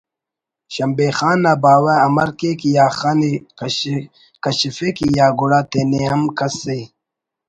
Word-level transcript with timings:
شمبے 0.73 1.07
خان 1.17 1.37
نا 1.43 1.53
باوہ 1.63 1.95
امر 2.07 2.29
کیک 2.39 2.59
یا 2.75 2.85
خن 2.97 3.19
ءِ 3.29 3.31
کشفک 4.43 4.95
یا 5.17 5.27
گڑا 5.39 5.61
تینے 5.71 6.01
ہم 6.11 6.23
کسءِ 6.37 6.81